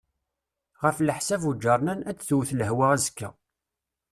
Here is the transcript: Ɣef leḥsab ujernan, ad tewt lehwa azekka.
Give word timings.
Ɣef 0.83 0.97
leḥsab 1.01 1.41
ujernan, 1.49 2.05
ad 2.09 2.17
tewt 2.19 2.49
lehwa 2.59 2.85
azekka. 2.95 3.29